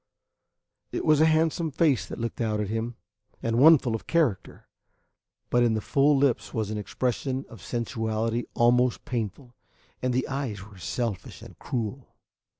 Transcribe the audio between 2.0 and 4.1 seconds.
that looked out at him, and one full of